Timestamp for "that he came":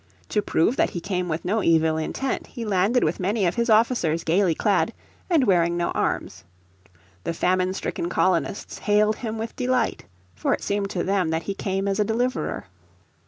0.77-1.29, 11.29-11.87